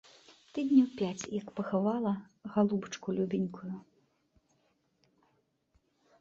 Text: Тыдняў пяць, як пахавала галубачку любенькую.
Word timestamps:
Тыдняў 0.53 0.85
пяць, 1.01 1.29
як 1.39 1.47
пахавала 1.59 2.13
галубачку 2.55 3.09
любенькую. 3.19 3.71